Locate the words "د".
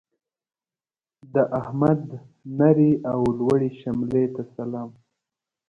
1.33-1.35